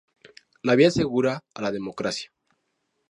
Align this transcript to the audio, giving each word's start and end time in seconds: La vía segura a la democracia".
La 0.63 0.73
vía 0.73 0.89
segura 0.89 1.41
a 1.53 1.61
la 1.61 1.71
democracia". 1.71 2.31